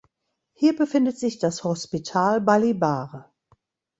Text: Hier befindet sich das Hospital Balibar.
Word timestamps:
Hier 0.53 0.75
befindet 0.75 1.19
sich 1.19 1.37
das 1.37 1.63
Hospital 1.63 2.41
Balibar. 2.41 3.29